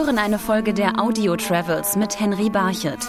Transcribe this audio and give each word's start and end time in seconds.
hören 0.00 0.18
eine 0.18 0.38
Folge 0.38 0.72
der 0.72 0.98
Audio 0.98 1.36
Travels 1.36 1.94
mit 1.94 2.18
Henry 2.18 2.48
Barchet. 2.48 3.06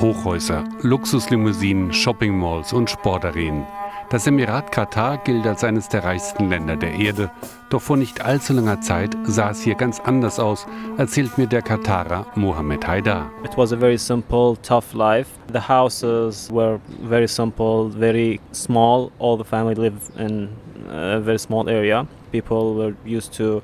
Hochhäuser, 0.00 0.62
Luxuslimousinen, 0.82 1.92
Shoppingmalls 1.92 2.72
und 2.72 2.88
Sportarenen. 2.88 3.66
Das 4.08 4.24
Emirat 4.28 4.70
Katar 4.70 5.18
gilt 5.18 5.48
als 5.48 5.64
eines 5.64 5.88
der 5.88 6.04
reichsten 6.04 6.48
Länder 6.48 6.76
der 6.76 6.94
Erde. 6.94 7.32
Doch 7.70 7.82
vor 7.82 7.96
nicht 7.96 8.24
allzu 8.24 8.52
langer 8.52 8.80
Zeit 8.80 9.16
sah 9.24 9.50
es 9.50 9.62
hier 9.62 9.74
ganz 9.74 9.98
anders 9.98 10.38
aus, 10.38 10.68
erzählt 10.96 11.36
mir 11.38 11.48
der 11.48 11.62
Katarer 11.62 12.26
Mohammed 12.36 12.86
Haidar. 12.86 13.28
It 13.42 13.56
was 13.56 13.72
a 13.72 13.76
very 13.76 13.98
simple, 13.98 14.56
tough 14.62 14.94
life. 14.94 15.30
The 15.52 15.66
houses 15.68 16.48
were 16.52 16.78
very 17.02 17.26
simple, 17.26 17.90
very 17.90 18.40
small. 18.52 19.10
All 19.18 19.36
the 19.36 19.44
family 19.44 19.74
lived 19.74 20.02
in 20.16 20.50
a 20.88 21.18
very 21.18 21.38
small 21.38 21.68
area. 21.68 22.06
People 22.30 22.76
were 22.76 22.94
used 23.04 23.32
to 23.38 23.60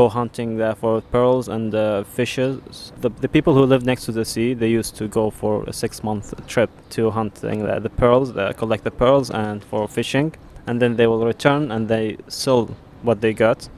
go 0.00 0.08
hunting 0.20 0.58
there 0.62 0.76
for 0.82 1.00
pearls 1.16 1.48
and 1.56 1.74
uh, 1.74 2.04
fishes. 2.18 2.92
The, 3.04 3.10
the 3.24 3.30
people 3.36 3.52
who 3.56 3.64
live 3.72 3.82
next 3.92 4.04
to 4.06 4.12
the 4.12 4.26
sea, 4.32 4.48
they 4.62 4.70
used 4.80 4.94
to 5.00 5.04
go 5.08 5.30
for 5.30 5.64
a 5.72 5.72
six 5.72 6.02
month 6.08 6.26
trip 6.52 6.70
to 6.96 7.10
hunting 7.10 7.58
the, 7.66 7.80
the 7.86 7.94
pearls, 8.02 8.28
uh, 8.36 8.52
collect 8.62 8.82
the 8.84 8.90
pearls 9.02 9.30
and 9.30 9.64
for 9.70 9.88
fishing. 9.88 10.28
And 10.66 10.74
then 10.82 10.96
they 10.96 11.06
will 11.06 11.24
return 11.24 11.62
and 11.74 11.88
they 11.88 12.16
sell 12.28 12.62
what 13.02 13.20
they 13.20 13.32
got. 13.32 13.68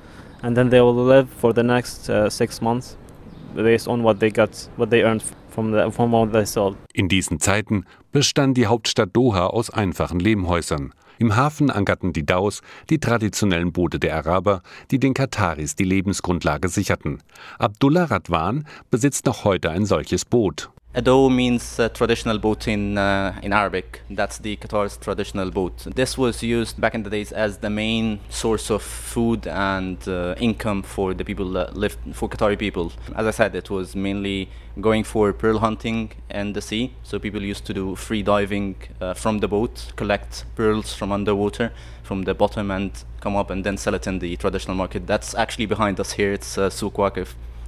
And 0.43 0.57
then 0.57 0.71
they 0.71 0.81
will 0.81 1.01
live 1.15 1.29
for 1.43 1.53
the 1.53 1.63
next 1.63 2.11
uh, 2.11 2.31
six 2.31 2.61
months 2.61 2.97
based 3.55 3.89
on 3.89 4.03
what 4.03 4.19
they 4.19 4.31
got, 4.31 4.53
what 4.77 4.91
they 4.91 5.03
earned 5.03 5.23
from, 5.51 5.71
the, 5.73 5.91
from 5.91 6.13
what 6.13 6.33
they 6.33 6.45
sold. 6.45 6.77
In 6.95 7.09
diesen 7.09 7.39
Zeiten 7.39 7.85
bestand 8.13 8.57
die 8.57 8.67
Hauptstadt 8.67 9.11
Doha 9.13 9.47
aus 9.47 9.71
einfachen 9.71 10.21
Lehmhäusern. 10.21 10.93
Im 11.19 11.37
Hafen 11.37 11.71
ankerten 11.71 12.13
die 12.13 12.25
Daus, 12.25 12.63
die 12.91 12.99
traditionellen 12.99 13.73
Boote 13.73 13.99
der 13.99 14.17
Araber, 14.17 14.63
die 14.91 14.99
den 14.99 15.15
Kataris 15.15 15.77
die 15.77 15.85
Lebensgrundlage 15.85 16.69
sicherten. 16.69 17.19
Abdullah 17.59 18.05
Radwan 18.05 18.67
besitzt 18.91 19.27
noch 19.27 19.45
heute 19.45 19.71
ein 19.71 19.85
solches 19.85 20.25
Boot. 20.25 20.71
Ado 20.95 21.29
means 21.29 21.79
uh, 21.79 21.91
traditional 21.91 22.39
boat 22.39 22.67
in 22.67 22.97
uh, 22.97 23.39
in 23.43 23.53
Arabic. 23.53 24.01
That's 24.09 24.39
the 24.39 24.57
Qatar's 24.57 24.97
traditional 24.97 25.51
boat. 25.51 25.87
This 25.95 26.17
was 26.17 26.43
used 26.43 26.81
back 26.81 26.95
in 26.95 27.03
the 27.03 27.11
days 27.11 27.31
as 27.31 27.59
the 27.59 27.69
main 27.69 28.21
source 28.31 28.71
of 28.71 28.83
food 28.83 29.47
and 29.47 29.99
uh, 30.09 30.35
income 30.39 30.83
for 30.83 31.13
the 31.13 31.27
people 31.27 31.53
that 31.53 31.77
lived 31.77 31.99
for 32.15 32.27
Qatari 32.27 32.59
people. 32.59 32.91
As 33.15 33.27
I 33.27 33.33
said, 33.33 33.55
it 33.55 33.69
was 33.69 33.95
mainly 33.95 34.49
going 34.81 35.05
for 35.05 35.31
pearl 35.35 35.59
hunting 35.59 36.13
in 36.31 36.55
the 36.55 36.63
sea. 36.63 36.95
So 37.03 37.19
people 37.19 37.43
used 37.43 37.67
to 37.67 37.75
do 37.75 37.95
free 37.95 38.23
diving 38.23 38.77
uh, 38.99 39.13
from 39.13 39.41
the 39.41 39.49
boat, 39.49 39.93
collect 39.95 40.47
pearls 40.57 40.95
from 40.95 41.13
underwater 41.13 41.71
from 42.03 42.23
the 42.23 42.33
bottom 42.33 42.71
and 42.71 42.91
come 43.21 43.37
up 43.37 43.51
and 43.51 43.63
then 43.63 43.77
sell 43.77 43.95
it 43.95 44.07
in 44.07 44.21
the 44.21 44.37
traditional 44.37 44.75
market. 44.75 45.07
That's 45.07 45.35
actually 45.35 45.67
behind 45.67 46.01
us 46.01 46.13
here. 46.13 46.33
It's 46.33 46.57
uh, 46.57 46.71
Souk. 46.71 46.97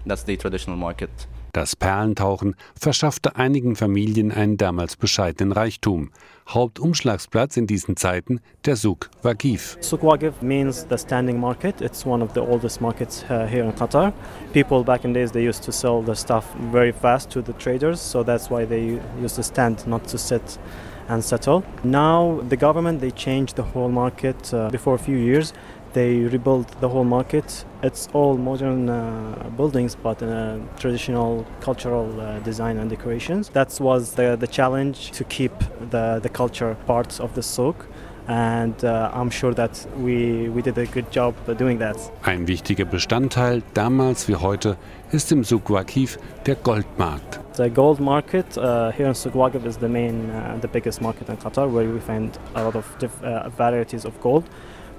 That's 0.07 0.23
the 0.23 0.39
traditional 0.39 0.77
market. 0.77 1.27
Das 1.53 1.75
Perlentauchen 1.75 2.55
verschaffte 2.79 3.35
einigen 3.35 3.75
Familien 3.75 4.31
einen 4.31 4.57
damals 4.57 4.95
bescheidenen 4.95 5.53
Reichtum. 5.53 6.11
Hauptumschlagsplatz 6.49 7.57
in 7.57 7.67
diesen 7.67 7.97
Zeiten 7.97 8.41
der 8.65 8.77
Souk 8.77 9.11
Waqif. 9.23 9.77
Souk 9.81 10.03
Waqif 10.03 10.43
means 10.43 10.87
the 10.89 10.97
standing 10.97 11.41
market. 11.41 11.81
It's 11.81 12.07
one 12.07 12.23
of 12.23 12.35
the 12.35 12.41
oldest 12.41 12.81
markets 12.81 13.25
uh, 13.29 13.47
here 13.47 13.65
in 13.65 13.73
Qatar. 13.75 14.13
People 14.53 14.85
back 14.85 15.05
in 15.05 15.13
days 15.13 15.33
they 15.33 15.47
used 15.47 15.65
to 15.65 15.73
sell 15.73 16.03
the 16.03 16.15
stuff 16.15 16.45
very 16.73 16.93
fast 16.93 17.31
to 17.31 17.43
the 17.43 17.53
traders, 17.55 18.01
so 18.01 18.23
that's 18.23 18.49
why 18.49 18.65
they 18.65 19.01
used 19.21 19.37
to 19.37 19.43
stand, 19.43 19.87
not 19.87 20.07
to 20.09 20.19
sit 20.19 20.59
and 21.09 21.25
settle. 21.25 21.65
Now 21.83 22.41
the 22.49 22.57
government 22.57 23.01
they 23.01 23.11
changed 23.11 23.57
the 23.57 23.65
whole 23.65 23.89
market 23.89 24.55
uh, 24.55 24.71
before 24.71 24.95
a 24.95 24.99
few 24.99 25.17
years. 25.17 25.53
They 25.93 26.21
rebuilt 26.21 26.81
the 26.81 26.89
whole 26.89 27.05
market. 27.05 27.65
It's 27.83 28.09
all 28.13 28.37
modern 28.37 28.89
uh, 28.89 29.51
buildings, 29.57 29.97
but 29.97 30.23
uh, 30.23 30.59
traditional 30.79 31.45
cultural 31.61 32.21
uh, 32.21 32.39
design 32.41 32.79
and 32.79 32.89
decorations. 32.89 33.49
That 33.49 33.77
was 33.81 34.15
the, 34.15 34.37
the 34.37 34.47
challenge 34.47 35.11
to 35.13 35.25
keep 35.25 35.53
the, 35.91 36.21
the 36.23 36.29
culture 36.29 36.77
parts 36.87 37.19
of 37.19 37.35
the 37.35 37.43
souk. 37.43 37.87
And 38.29 38.85
uh, 38.85 39.11
I'm 39.13 39.31
sure 39.31 39.53
that 39.55 39.85
we, 39.97 40.49
we 40.51 40.63
did 40.63 40.79
a 40.79 40.87
good 40.87 41.11
job 41.11 41.35
doing 41.59 41.79
that. 41.81 41.97
Ein 42.23 42.47
wichtiger 42.47 42.85
Bestandteil, 42.85 43.61
damals 43.75 44.29
wie 44.29 44.37
heute, 44.37 44.77
ist 45.11 45.33
im 45.33 45.43
Souk 45.43 45.71
Waqif 45.71 46.19
der 46.47 46.55
Goldmarkt. 46.55 47.41
The 47.57 47.69
gold 47.69 47.99
market 47.99 48.57
uh, 48.57 48.93
here 48.93 49.09
in 49.09 49.15
Souk 49.15 49.35
Waqif 49.35 49.67
is 49.67 49.79
the 49.79 49.89
main, 49.89 50.31
uh, 50.31 50.57
the 50.61 50.69
biggest 50.69 51.03
market 51.03 51.29
in 51.29 51.37
Qatar, 51.39 51.69
where 51.69 51.89
we 51.89 51.99
find 51.99 52.31
a 52.55 52.63
lot 52.63 52.77
of 52.77 52.85
diff- 53.01 53.21
uh, 53.25 53.49
varieties 53.49 54.05
of 54.05 54.13
gold. 54.21 54.45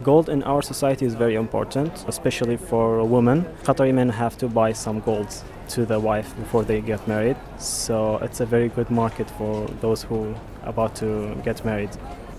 Gold 0.04 0.30
in 0.30 0.44
our 0.44 0.64
society 0.64 1.06
is 1.06 1.14
very 1.14 1.36
important, 1.36 2.06
especially 2.08 2.58
for 2.58 3.04
women. 3.04 3.46
Qatari 3.64 3.94
men 3.94 4.10
have 4.10 4.36
to 4.38 4.48
buy 4.48 4.74
some 4.74 5.00
gold 5.02 5.28
to 5.70 5.86
the 5.86 6.00
wife 6.00 6.36
before 6.38 6.64
they 6.64 6.82
get 6.82 7.08
married, 7.08 7.36
so 7.60 8.18
it's 8.24 8.42
a 8.42 8.46
very 8.46 8.70
good 8.70 8.90
market 8.90 9.30
for 9.38 9.68
those 9.80 10.02
who 10.02 10.34
are 10.64 10.70
about 10.70 10.96
to 10.96 11.36
get 11.44 11.64
married. 11.64 11.90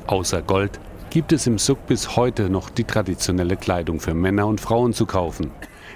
Außer 0.08 0.42
Gold 0.42 0.80
gibt 1.10 1.32
es 1.32 1.46
im 1.46 1.58
Souk 1.58 1.86
bis 1.86 2.16
heute 2.16 2.50
noch 2.50 2.68
die 2.68 2.84
traditionelle 2.84 3.56
Kleidung 3.56 4.00
für 4.00 4.14
Männer 4.14 4.48
und 4.48 4.60
Frauen 4.60 4.92
zu 4.92 5.06
kaufen. 5.06 5.52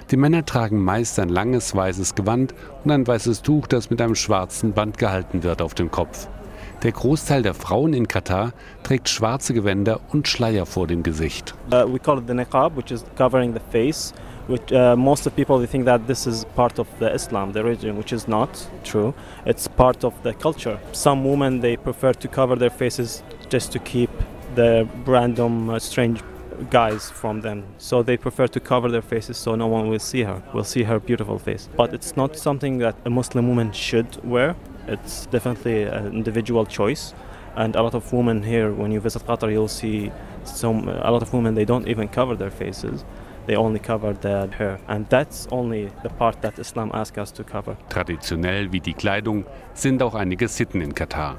Die 0.09 0.17
Männer 0.17 0.45
tragen 0.45 0.79
meist 0.79 1.19
ein 1.19 1.27
langes 1.27 1.75
weißes 1.75 2.15
Gewand 2.15 2.53
und 2.85 2.91
ein 2.91 3.05
weißes 3.05 3.41
Tuch, 3.41 3.67
das 3.67 3.89
mit 3.89 4.01
einem 4.01 4.15
schwarzen 4.15 4.71
Band 4.71 4.97
gehalten 4.97 5.43
wird 5.43 5.61
auf 5.61 5.73
dem 5.73 5.91
Kopf. 5.91 6.29
Der 6.83 6.91
Großteil 6.91 7.41
der 7.41 7.55
Frauen 7.55 7.93
in 7.93 8.07
Katar 8.07 8.51
trägt 8.83 9.09
schwarze 9.09 9.55
Gewänder 9.55 9.99
und 10.13 10.27
Schleier 10.27 10.67
vor 10.67 10.85
dem 10.85 11.01
Gesicht. 11.01 11.55
Uh, 11.71 11.91
we 11.91 11.97
call 11.97 12.19
it 12.19 12.27
the 12.27 12.33
niqab, 12.33 12.75
which 12.77 12.91
is 12.91 13.03
covering 13.17 13.51
the 13.53 13.59
face. 13.71 14.13
Which 14.47 14.71
uh, 14.71 14.95
most 14.95 15.25
of 15.25 15.35
people 15.35 15.57
they 15.57 15.67
think 15.67 15.85
that 15.85 16.07
this 16.07 16.27
is 16.27 16.45
part 16.55 16.79
of 16.79 16.87
the 16.99 17.11
Islam, 17.11 17.51
the 17.51 17.63
religion, 17.63 17.97
which 17.97 18.13
is 18.13 18.27
not 18.27 18.49
true. 18.83 19.13
It's 19.45 19.67
part 19.67 20.03
of 20.03 20.13
the 20.21 20.33
culture. 20.33 20.79
Some 20.91 21.25
women 21.25 21.61
they 21.61 21.77
prefer 21.77 22.13
to 22.13 22.27
cover 22.27 22.55
their 22.55 22.69
faces 22.69 23.23
just 23.49 23.71
to 23.71 23.79
keep 23.79 24.11
the 24.55 24.87
random 25.05 25.71
uh, 25.71 25.79
strange 25.79 26.21
guys 26.69 27.09
from 27.09 27.41
them. 27.41 27.63
So 27.79 28.03
they 28.03 28.17
prefer 28.17 28.47
to 28.47 28.59
cover 28.59 28.89
their 28.89 29.01
faces 29.01 29.37
so 29.37 29.55
no 29.55 29.67
one 29.67 29.89
will 29.89 29.99
see 29.99 30.23
her, 30.23 30.41
will 30.53 30.63
see 30.63 30.83
her 30.83 30.99
beautiful 30.99 31.39
face. 31.39 31.69
But 31.75 31.93
it's 31.93 32.15
not 32.15 32.37
something 32.37 32.77
that 32.79 32.95
a 33.03 33.09
Muslim 33.09 33.47
woman 33.47 33.71
should 33.73 34.23
wear. 34.23 34.55
It's 34.87 35.25
definitely 35.27 35.83
an 35.83 36.13
individual 36.13 36.65
choice. 36.65 37.13
And 37.55 37.75
a 37.75 37.81
lot 37.81 37.95
of 37.95 38.13
women 38.13 38.43
here, 38.43 38.71
when 38.71 38.91
you 38.91 38.99
visit 38.99 39.25
Qatar, 39.25 39.51
you'll 39.51 39.67
see 39.67 40.11
some 40.43 40.87
a 40.87 41.11
lot 41.11 41.21
of 41.21 41.33
women 41.33 41.55
they 41.55 41.65
don't 41.65 41.87
even 41.87 42.07
cover 42.07 42.35
their 42.35 42.51
faces. 42.51 43.03
They 43.47 43.55
only 43.55 43.79
cover 43.79 44.13
their 44.13 44.47
hair, 44.47 44.77
and 44.89 45.07
that's 45.09 45.47
only 45.51 45.89
the 46.03 46.09
part 46.09 46.41
that 46.41 46.59
Islam 46.59 46.91
asks 46.93 47.17
us 47.17 47.31
to 47.31 47.43
cover. 47.43 47.77
Traditionell 47.89 48.73
wie 48.73 48.81
die 48.81 48.93
Kleidung 48.93 49.45
sind 49.73 50.03
auch 50.03 50.15
einige 50.15 50.49
Sitten 50.49 50.81
in 50.81 50.93
Katar. 50.93 51.37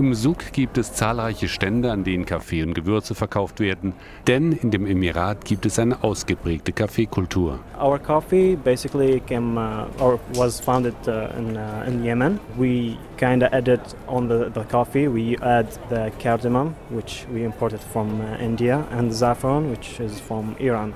Im 0.00 0.14
Souk 0.14 0.52
gibt 0.52 0.78
es 0.78 0.94
zahlreiche 0.94 1.46
Stände, 1.46 1.92
an 1.92 2.04
denen 2.04 2.24
Kaffee 2.24 2.62
und 2.62 2.72
Gewürze 2.72 3.14
verkauft 3.14 3.60
werden, 3.60 3.92
denn 4.26 4.52
in 4.52 4.70
dem 4.70 4.86
Emirat 4.86 5.44
gibt 5.44 5.66
es 5.66 5.78
eine 5.78 6.02
ausgeprägte 6.02 6.72
Kaffeekultur. 6.72 7.58
Our 7.78 7.98
coffee 7.98 8.56
basically 8.56 9.20
came 9.20 9.58
uh, 9.58 10.02
or 10.02 10.18
was 10.32 10.58
founded 10.58 10.94
uh, 11.06 11.28
in, 11.36 11.54
uh, 11.54 11.84
in 11.86 12.02
Yemen. 12.02 12.40
We 12.56 12.96
kind 13.18 13.42
of 13.42 13.52
added 13.52 13.82
on 14.08 14.26
the, 14.26 14.48
the 14.48 14.64
coffee, 14.70 15.06
we 15.06 15.36
add 15.42 15.66
the 15.90 16.10
cardamom, 16.18 16.74
which 16.88 17.26
we 17.30 17.44
imported 17.44 17.80
from 17.80 18.22
uh, 18.22 18.38
India, 18.38 18.86
and 18.92 19.12
saffron, 19.12 19.68
which 19.70 20.00
is 20.00 20.18
from 20.18 20.56
Iran. 20.58 20.94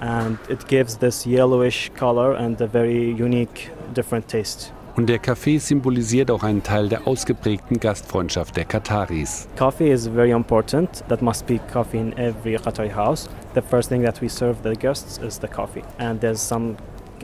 And 0.00 0.38
it 0.48 0.66
gives 0.66 0.96
this 0.96 1.24
yellowish 1.24 1.92
color 1.94 2.34
and 2.34 2.60
a 2.60 2.66
very 2.66 3.12
unique, 3.12 3.70
different 3.94 4.26
taste. 4.26 4.72
Und 4.96 5.08
der 5.08 5.18
Kaffee 5.18 5.58
symbolisiert 5.58 6.30
auch 6.30 6.42
einen 6.42 6.62
Teil 6.62 6.88
der 6.88 7.06
ausgeprägten 7.06 7.78
Gastfreundschaft 7.78 8.56
der 8.56 8.64
Kataris. 8.64 9.48
Coffee 9.56 9.92
is 9.92 10.08
very 10.08 10.30
important. 10.30 11.04
That 11.08 11.22
must 11.22 11.46
be 11.46 11.58
coffee 11.72 11.98
in 11.98 12.12
every 12.18 12.56
Qatari 12.56 12.92
house. 12.92 13.28
The 13.54 13.62
first 13.62 13.88
thing 13.88 14.02
that 14.02 14.20
we 14.20 14.28
serve 14.28 14.56
the 14.62 14.74
guests 14.74 15.18
is 15.18 15.38
the 15.40 15.48
coffee. 15.48 15.82
And 15.98 16.20
there's 16.20 16.40
some 16.40 16.76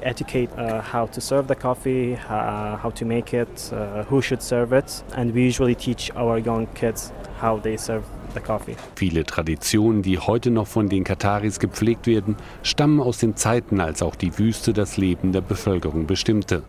etiquette 0.03 0.51
uh, 0.57 0.81
how 0.81 1.07
to 1.07 1.21
serve 1.21 1.49
the 1.49 1.55
coffee, 1.55 2.17
uh, 2.29 2.77
how 2.77 2.91
to 2.91 3.05
make 3.05 3.37
it, 3.37 3.73
uh, 3.73 4.05
who 4.05 4.23
should 4.23 4.43
serve 4.43 4.73
it. 4.73 5.05
And 5.17 5.35
we 5.35 5.47
usually 5.47 5.75
teach 5.75 6.11
our 6.17 6.39
young 6.39 6.67
kids 6.75 7.13
how 7.41 7.61
they 7.61 7.77
serve 7.77 8.05
the 8.35 8.41
coffee. 8.41 8.77
Viele 8.95 9.25
Traditionen, 9.25 10.03
die 10.03 10.19
heute 10.19 10.51
noch 10.51 10.67
von 10.67 10.89
den 10.89 11.05
Kataris 11.05 11.59
gepflegt 11.59 12.07
werden, 12.07 12.37
stammen 12.63 13.01
aus 13.01 13.19
den 13.19 13.37
Zeiten, 13.37 13.81
als 13.81 14.03
auch 14.03 14.15
die 14.15 14.39
Wüste 14.39 14.73
das 14.73 14.97
Leben 14.97 15.33
der 15.33 15.41
Bevölkerung 15.41 16.07
bestimmte. 16.07 16.63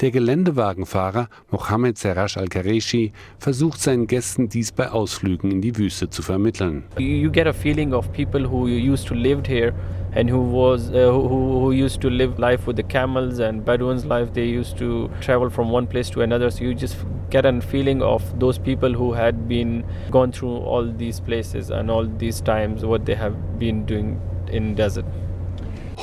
Der 0.00 0.12
Geländewagenfahrer 0.12 1.28
Mohammed 1.50 1.98
Serash 1.98 2.36
Al-Kareshi 2.36 3.12
versucht 3.40 3.80
seinen 3.80 4.06
Gästen 4.06 4.48
dies 4.48 4.70
bei 4.70 4.92
Ausflügen 4.92 5.50
in 5.50 5.60
die 5.60 5.76
Wüste 5.76 6.08
zu 6.08 6.22
vermitteln. 6.22 6.84
You 6.98 7.32
get 7.32 7.48
a 7.48 7.52
feeling 7.52 7.92
of 7.92 8.12
people 8.12 8.48
who 8.48 8.68
used 8.68 9.08
to 9.08 9.14
live 9.14 9.42
here 9.44 9.74
and 10.14 10.30
who 10.30 10.38
was 10.38 10.90
uh, 10.90 11.10
who, 11.10 11.62
who 11.62 11.72
used 11.72 12.00
to 12.02 12.08
live 12.08 12.38
life 12.38 12.64
with 12.68 12.76
the 12.76 12.84
camels 12.84 13.40
and 13.40 13.64
Bedouins 13.64 14.04
life. 14.04 14.32
They 14.34 14.46
used 14.46 14.78
to 14.78 15.10
travel 15.20 15.50
from 15.50 15.72
one 15.72 15.88
place 15.88 16.10
to 16.10 16.22
another. 16.22 16.48
So 16.52 16.62
you 16.62 16.74
just 16.74 16.96
get 17.30 17.44
a 17.44 17.60
feeling 17.60 18.00
of 18.00 18.22
those 18.38 18.56
people 18.56 18.92
who 18.92 19.12
had 19.12 19.48
been 19.48 19.84
gone 20.12 20.30
through 20.30 20.58
all 20.58 20.86
these 20.86 21.18
places 21.18 21.70
and 21.70 21.90
all 21.90 22.06
these 22.06 22.40
times 22.40 22.84
what 22.84 23.04
they 23.04 23.16
have 23.16 23.58
been 23.58 23.84
doing 23.84 24.20
in 24.52 24.76
desert 24.76 25.04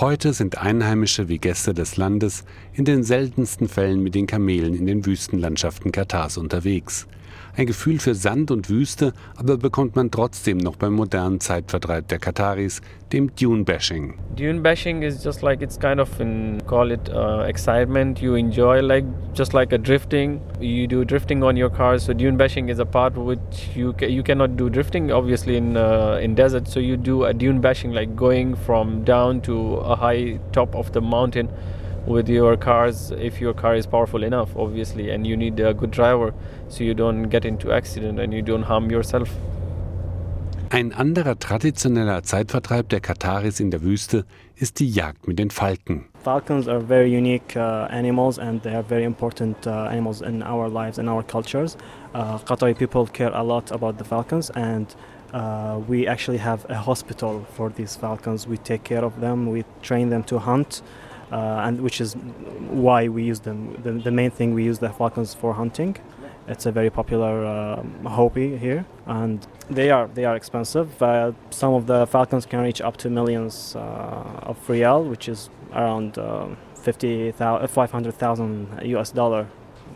Heute 0.02 0.34
sind 0.34 0.58
Einheimische 0.58 1.30
wie 1.30 1.38
Gäste 1.38 1.74
des 1.74 1.96
Landes 1.96 2.44
in 2.74 2.84
den 2.84 3.06
seltensten 3.06 3.70
Fällen 3.70 4.04
mit 4.04 4.14
den 4.14 4.28
Kamelen 4.28 4.76
in 4.76 4.86
den 4.86 5.06
Wüstenlandschaften 5.06 5.94
Katars 5.94 6.38
unterwegs. 6.38 7.08
Ein 7.58 7.68
Gefühl 7.68 8.00
für 8.00 8.16
Sand 8.16 8.52
und 8.52 8.70
Wüste 8.70 9.14
aber 9.38 9.56
bekommt 9.58 9.96
man 9.96 10.12
trotzdem 10.12 10.58
noch 10.58 10.76
beim 10.76 10.92
modernen 10.92 11.40
Zeitvertreib 11.40 12.06
der 12.10 12.20
Kataris, 12.20 12.82
dem 13.14 13.34
Dune-Bashing. 13.34 14.16
Dune-Bashing 14.36 15.04
is 15.04 15.24
just 15.24 15.42
like 15.42 15.62
it's 15.62 15.80
kind 15.80 16.02
of 16.02 16.20
in, 16.20 16.62
call 16.68 16.92
it 16.92 17.10
uh, 17.10 17.46
excitement. 17.48 18.22
You 18.22 18.36
enjoy 18.36 18.82
like 18.82 19.06
just 19.34 19.54
like 19.54 19.74
a 19.74 19.78
drifting. 19.78 20.42
You 20.60 20.86
do 20.86 21.06
drifting 21.06 21.44
on 21.44 21.56
your 21.56 21.70
cars. 21.70 22.04
So 22.04 22.14
dune-bashing 22.14 22.68
is 22.68 22.80
a 22.80 22.86
part 22.86 23.16
which 23.16 23.70
you 23.74 23.94
ca 23.94 24.08
you 24.08 24.22
cannot 24.22 24.58
do 24.58 24.70
drifting 24.70 25.14
obviously 25.14 25.56
in 25.56 25.78
uh, 25.78 26.20
in 26.22 26.36
desert. 26.36 26.68
So 26.68 26.82
you 26.82 26.98
do 26.98 27.24
a 27.24 27.34
dune-bashing 27.34 27.94
like 27.94 28.18
going 28.18 28.56
from 28.66 29.06
down 29.06 29.40
to 29.44 29.78
a 29.78 29.96
high 29.96 30.40
top 30.52 30.76
of 30.76 30.92
the 30.92 31.00
mountain 31.00 31.48
with 32.08 32.30
your 32.30 32.56
cars 32.58 33.12
if 33.12 33.42
your 33.42 33.54
car 33.54 33.76
is 33.76 33.88
powerful 33.88 34.24
enough 34.24 34.56
obviously 34.56 35.10
and 35.10 35.26
you 35.26 35.36
need 35.36 35.60
a 35.60 35.74
good 35.74 35.92
driver 35.92 36.34
so 36.70 36.84
you 36.84 36.94
don't 36.94 37.30
get 37.30 37.46
into 37.46 37.72
accident 37.72 38.20
and 38.20 38.34
you 38.34 38.42
don't 38.42 38.64
harm 38.64 38.90
yourself 38.92 39.30
Ein 40.72 40.94
anderer 40.94 41.38
traditioneller 41.38 42.24
Zeitvertreib 42.24 42.90
der 42.90 43.00
Kataris 43.00 43.60
in 43.60 43.70
der 43.70 43.82
Wüste 43.84 44.26
ist 44.56 44.80
die 44.80 44.90
Jagd 44.90 45.28
mit 45.28 45.38
den 45.38 45.52
Falken. 45.52 46.06
Falcons 46.24 46.68
are 46.68 46.82
very 46.82 47.08
unique 47.08 47.56
uh, 47.56 47.88
animals 47.92 48.40
and 48.40 48.64
they 48.64 48.74
are 48.74 48.84
very 48.84 49.04
important 49.04 49.56
uh, 49.68 49.88
animals 49.88 50.22
in 50.22 50.42
our 50.42 50.68
lives 50.68 50.98
and 50.98 51.08
our 51.08 51.24
cultures. 51.24 51.78
Uh, 52.14 52.40
Qatari 52.40 52.74
people 52.74 53.06
care 53.06 53.32
a 53.32 53.44
lot 53.44 53.72
about 53.72 54.00
the 54.00 54.04
falcons 54.04 54.50
and 54.56 54.88
uh, 55.34 55.80
we 55.88 56.08
actually 56.08 56.40
have 56.40 56.66
a 56.68 56.76
hospital 56.76 57.46
for 57.56 57.70
these 57.70 57.96
falcons. 57.96 58.48
We 58.48 58.58
take 58.58 58.84
care 58.84 59.06
of 59.06 59.22
them, 59.22 59.48
we 59.48 59.64
train 59.84 60.10
them 60.10 60.24
to 60.24 60.40
hunt. 60.40 60.82
Uh, 60.82 61.05
and 61.32 61.82
which 61.82 62.00
is 62.02 62.14
why 62.70 63.08
we 63.08 63.24
use 63.24 63.40
them. 63.42 63.78
The, 63.84 63.92
the, 63.94 64.12
main 64.12 64.32
thing 64.32 64.54
we 64.54 64.64
use 64.64 64.80
the 64.80 64.90
falcons 64.90 65.34
for 65.34 65.54
hunting. 65.54 65.98
It's 66.48 66.66
a 66.68 66.72
very 66.72 66.92
popular 66.92 67.46
uh, 67.46 67.84
hobby 68.08 68.56
here, 68.58 68.86
and 69.08 69.46
they 69.70 69.90
are 69.90 70.08
they 70.08 70.26
are 70.26 70.36
expensive. 70.36 71.02
Uh, 71.02 71.32
some 71.50 71.74
of 71.74 71.88
the 71.88 72.06
falcons 72.06 72.46
can 72.46 72.60
reach 72.60 72.82
up 72.82 72.98
to 72.98 73.10
millions 73.10 73.76
uh, 73.76 74.50
of 74.50 74.70
real, 74.70 75.04
which 75.04 75.28
is 75.28 75.50
around 75.74 76.18
uh, 76.20 76.48
50, 76.76 77.32
500,000 77.32 78.80
US 78.84 79.12
dollar, 79.12 79.48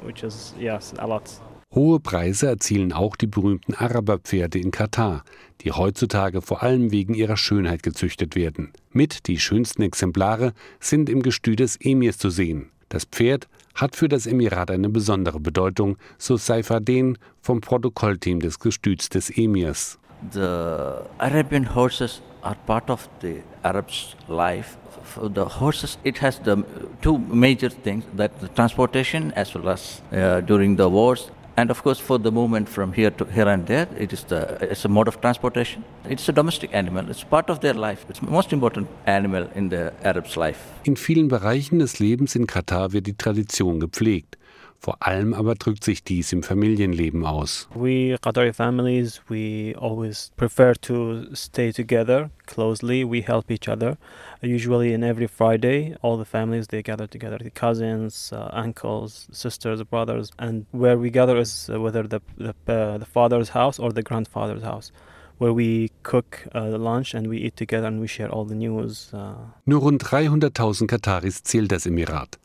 which 0.02 0.24
is 0.24 0.54
yes 0.58 0.94
a 0.98 1.06
lot. 1.06 1.40
Hohe 1.76 2.00
Preise 2.00 2.48
erzielen 2.48 2.94
auch 2.94 3.16
die 3.16 3.28
berühmten 3.28 3.76
Araberpferde 3.76 4.58
in 4.58 4.72
Katar, 4.72 5.24
die 5.62 5.72
heutzutage 5.72 6.42
vor 6.42 6.64
allem 6.64 6.92
wegen 6.92 7.14
ihrer 7.14 7.38
Schönheit 7.38 7.84
gezüchtet 7.84 8.36
werden. 8.36 8.74
Mit 8.92 9.28
die 9.28 9.40
schönsten 9.40 9.84
Exemplare 9.84 10.54
sind 10.80 11.10
im 11.10 11.22
Gestüt 11.22 11.60
des 11.60 11.78
Emirs 11.80 12.18
zu 12.18 12.32
sehen. 12.32 12.72
Das 12.90 13.06
Pferd 13.06 13.48
hat 13.76 13.96
für 13.96 14.10
das 14.10 14.26
Emirat 14.26 14.72
eine 14.72 14.90
besondere 14.90 15.40
Bedeutung, 15.40 15.98
so 16.18 16.38
Saifaden 16.38 17.20
vom 17.40 17.62
Protokollteam 17.62 18.40
des 18.40 18.58
Gestüts 18.58 19.10
des 19.10 19.30
Emirs. 19.30 20.00
The 20.32 21.04
Arabian 21.20 21.76
horses 21.76 22.24
are 22.42 22.58
part 22.66 22.90
of 22.90 23.08
the 23.22 23.44
Arabs' 23.62 24.16
life. 24.28 24.76
For 25.04 25.30
the 25.30 25.46
horses, 25.60 26.00
it 26.04 26.20
has 26.22 26.42
the 26.44 26.64
two 27.02 27.20
major 27.20 27.70
things: 27.70 28.04
that 28.18 28.32
the 28.42 28.48
transportation, 28.48 29.32
as 29.34 29.54
well 29.54 29.70
as 29.70 30.02
uh, 30.12 30.42
during 30.42 30.76
the 30.76 30.90
wars, 30.92 31.32
And 31.60 31.70
of 31.72 31.84
course, 31.84 32.00
for 32.00 32.18
the 32.18 32.32
movement 32.32 32.70
from 32.70 32.94
here 32.94 33.12
to 33.12 33.26
here 33.26 33.50
and 33.50 33.68
there, 33.68 33.88
it 33.98 34.14
is 34.14 34.24
the 34.24 34.40
it's 34.62 34.86
a 34.86 34.88
mode 34.88 35.10
of 35.10 35.20
transportation. 35.20 35.84
It's 36.06 36.30
a 36.30 36.32
domestic 36.32 36.74
animal. 36.74 37.10
It's 37.10 37.26
part 37.26 37.50
of 37.50 37.60
their 37.60 37.74
life. 37.74 38.06
It's 38.10 38.22
the 38.22 38.32
most 38.32 38.54
important 38.54 38.88
animal 39.06 39.46
in 39.56 39.68
the 39.68 39.92
Arab's 40.02 40.38
life. 40.38 40.60
In 40.86 40.96
vielen 40.96 41.28
Bereichen 41.28 41.80
des 41.80 42.00
Lebens 42.00 42.36
in 42.38 42.48
Katar 42.48 42.94
wird 42.94 43.08
die 43.08 43.18
Tradition 43.18 43.82
gepflegt. 43.82 44.38
Vor 44.82 44.96
allem 45.02 45.34
aber 45.34 45.56
drückt 45.56 45.84
sich 45.84 46.06
dies 46.06 46.32
im 46.32 46.42
Familienleben 46.42 47.26
aus. 47.26 47.68
We 47.76 48.18
Qatari 48.22 48.54
families, 48.54 49.22
we 49.28 49.76
always 49.78 50.32
prefer 50.38 50.74
to 50.74 51.36
stay 51.36 51.74
together 51.74 52.30
closely. 52.46 53.04
We 53.04 53.22
help 53.22 53.52
each 53.52 53.68
other. 53.68 53.98
Usually, 54.42 54.94
in 54.94 55.04
every 55.04 55.28
Friday, 55.28 55.98
all 56.02 56.18
the 56.18 56.24
families 56.24 56.68
they 56.68 56.82
gather 56.82 57.10
together, 57.10 57.38
the 57.40 57.52
cousins, 57.52 58.32
uh, 58.32 58.50
uncles, 58.54 59.28
sisters, 59.34 59.84
brothers, 59.84 60.32
and 60.40 60.66
where 60.72 60.98
we 60.98 61.10
gather 61.10 61.38
is 61.38 61.70
uh, 61.70 61.82
whether 61.82 62.08
the 62.08 62.22
the, 62.38 62.56
uh, 62.68 62.98
the 62.98 63.06
father's 63.06 63.50
house 63.50 63.80
or 63.80 63.92
the 63.92 64.02
grandfather's 64.02 64.64
house. 64.64 64.94
where 65.40 65.54
we 65.54 65.90
cook 66.04 66.46
uh, 66.54 66.78
lunch 66.78 67.14
and 67.14 67.28
we 67.28 67.38
eat 67.38 67.56
together 67.56 67.88
and 67.88 68.02
we 68.02 68.08
share 68.08 68.30
all 68.30 68.46
the 68.46 68.56
news. 68.56 69.10
Uh. 69.14 69.36
Nur 69.66 69.82
rund 69.82 70.04
300.000 70.04 70.88
Kataris 70.88 71.44
zählt 71.44 71.72
das 71.72 71.86
Emirat. 71.86 72.38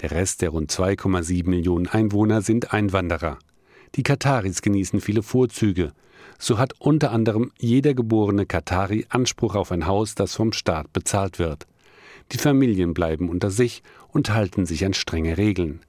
Der 0.00 0.10
Rest 0.10 0.42
der 0.42 0.50
rund 0.50 0.70
2,7 0.70 1.48
Millionen 1.48 1.86
Einwohner 1.86 2.42
sind 2.42 2.72
Einwanderer. 2.72 3.38
Die 3.94 4.02
Kataris 4.02 4.62
genießen 4.62 5.00
viele 5.00 5.22
Vorzüge. 5.22 5.92
So 6.38 6.58
hat 6.58 6.74
unter 6.78 7.10
anderem 7.10 7.52
jeder 7.58 7.94
geborene 7.94 8.46
Katari 8.46 9.06
Anspruch 9.08 9.54
auf 9.54 9.72
ein 9.72 9.86
Haus, 9.86 10.14
das 10.14 10.34
vom 10.34 10.52
Staat 10.52 10.92
bezahlt 10.92 11.38
wird. 11.38 11.66
Die 12.32 12.38
Familien 12.38 12.94
bleiben 12.94 13.28
unter 13.28 13.50
sich 13.50 13.82
und 14.08 14.32
halten 14.32 14.64
sich 14.64 14.84
an 14.84 14.94
strenge 14.94 15.36
Regeln. 15.36 15.80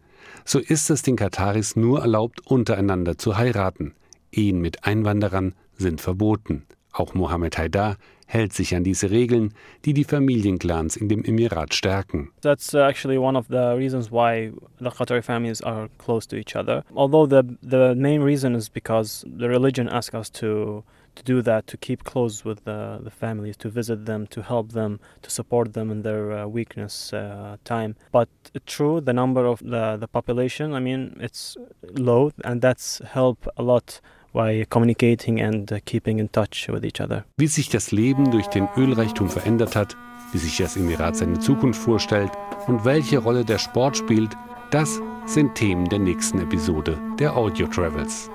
So 0.44 0.60
ist 0.60 0.89
es 0.89 1.04
den 1.04 1.16
Kataris 1.16 1.75
nur 1.75 2.01
erlaubt, 2.01 2.45
untereinander 2.45 3.18
zu 3.18 3.38
heiraten. 3.38 3.94
Ehen 4.31 4.60
mit 4.60 4.86
Einwanderern 4.86 5.54
sind 5.77 6.01
verboten. 6.01 6.63
Auch 6.92 7.13
Mohammed 7.13 7.57
Haidar 7.57 7.98
hält 8.31 8.54
sich 8.54 8.74
an 8.75 8.83
diese 8.83 9.12
Regeln, 9.12 9.54
die 9.86 9.94
die 9.94 10.06
Familienclans 10.06 10.95
in 10.95 11.10
dem 11.10 11.24
Emirat 11.25 11.74
stärken. 11.74 12.31
That's 12.42 12.74
uh, 12.74 12.80
actually 12.80 13.18
one 13.18 13.38
of 13.38 13.48
the 13.50 13.75
reasons 13.75 14.10
why 14.10 14.51
the 14.80 14.89
Qatari 14.89 15.22
families 15.22 15.62
are 15.62 15.89
close 15.98 16.28
to 16.28 16.38
each 16.38 16.56
other. 16.56 16.83
Although 16.95 17.28
the 17.28 17.44
the 17.62 17.94
main 17.95 18.22
reason 18.24 18.56
is 18.56 18.69
because 18.69 19.25
the 19.28 19.50
religion 19.50 19.89
asks 19.89 20.16
us 20.16 20.31
to 20.31 20.83
to 21.16 21.24
do 21.24 21.42
that, 21.42 21.68
to 21.68 21.78
keep 21.78 22.06
close 22.06 22.45
with 22.45 22.63
the, 22.63 23.00
the 23.04 23.10
families, 23.10 23.57
to 23.57 23.69
visit 23.69 24.06
them, 24.06 24.28
to 24.28 24.42
help 24.42 24.72
them, 24.72 25.00
to 25.22 25.30
support 25.30 25.74
them 25.74 25.92
in 25.92 26.04
their 26.04 26.31
uh, 26.31 26.48
weakness 26.48 27.12
uh, 27.12 27.57
time. 27.66 27.95
But 28.13 28.30
true, 28.66 29.01
the 29.01 29.12
number 29.12 29.45
of 29.45 29.60
the, 29.60 29.98
the 30.00 30.07
population, 30.07 30.74
I 30.74 30.80
mean, 30.80 31.18
it's 31.19 31.57
low, 31.84 32.31
and 32.45 32.62
that's 32.62 33.00
help 33.00 33.45
a 33.57 33.63
lot 33.63 34.00
by 34.33 34.66
communicating 34.69 35.42
and 35.42 35.72
uh, 35.72 35.80
keeping 35.86 36.19
in 36.19 36.31
touch 36.31 36.68
with 36.69 36.83
each 36.83 37.01
other. 37.01 37.25
Wie 37.38 37.48
sich 37.48 37.69
das 37.69 37.92
Leben 37.92 38.31
durch 38.31 38.48
den 38.48 38.68
Ölreichtum 38.78 39.30
verändert 39.30 39.75
hat, 39.75 39.98
wie 40.31 40.38
sich 40.38 40.57
das 40.57 40.78
Emirat 40.78 41.18
seine 41.18 41.39
Zukunft 41.39 41.81
vorstellt 41.81 42.32
und 42.67 42.86
welche 42.86 43.20
Rolle 43.20 43.44
der 43.46 43.58
Sport 43.58 43.98
spielt, 43.98 44.32
das 44.72 45.01
sind 45.25 45.55
Themen 45.55 45.89
der 45.89 46.00
nächsten 46.00 46.39
Episode 46.39 46.98
der 47.20 47.36
Audio 47.36 47.67
Travels. 47.67 48.29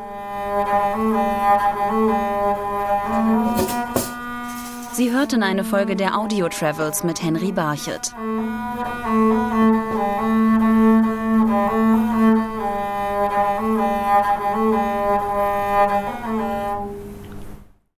Sie 4.92 5.12
hörten 5.12 5.42
eine 5.42 5.64
Folge 5.64 5.94
der 5.94 6.16
Audio 6.16 6.48
Travels 6.48 7.04
mit 7.04 7.22
Henry 7.22 7.52
Barchet. 7.52 8.14